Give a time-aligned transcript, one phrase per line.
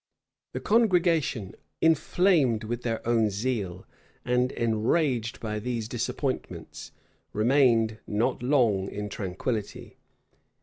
[0.53, 3.85] []The congregation, inflamed with their own zeal,
[4.25, 6.91] and enraged by these disappointments,
[7.33, 9.99] remained not long in tranquillity.